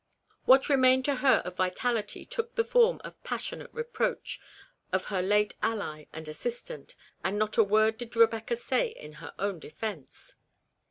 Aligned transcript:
What 0.45 0.67
remained 0.67 1.05
to 1.05 1.17
her 1.17 1.43
of 1.45 1.57
vitality 1.57 2.25
took 2.25 2.55
the 2.55 2.63
form 2.63 2.99
of 3.03 3.23
passionate 3.23 3.69
reproach 3.71 4.41
of 4.91 5.03
her 5.13 5.21
late 5.21 5.53
ally 5.61 6.05
and 6.11 6.27
assistant, 6.27 6.95
and 7.23 7.37
not 7.37 7.55
a 7.55 7.63
word 7.63 7.99
did 7.99 8.15
Rebecca 8.15 8.55
say 8.55 8.87
in 8.87 9.13
her 9.21 9.35
own 9.37 9.59
defence. 9.59 10.37